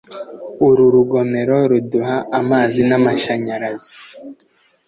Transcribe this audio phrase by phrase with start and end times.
[0.67, 3.95] uru rugomero ruduha amazi n'amashanyarazi